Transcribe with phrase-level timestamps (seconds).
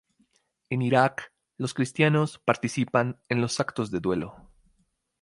[0.71, 4.49] En Irak los cristianos participan en los actos de duelo.